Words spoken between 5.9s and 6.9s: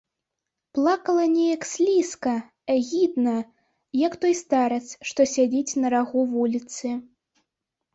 рагу вуліцы.